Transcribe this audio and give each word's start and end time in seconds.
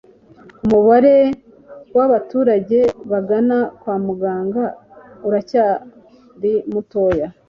umubare 0.65 1.17
w'abaturage 1.97 2.79
bagana 3.11 3.57
kwa 3.79 3.95
muganga 4.05 4.63
uracyari 5.27 6.53
mutoya 6.71 7.27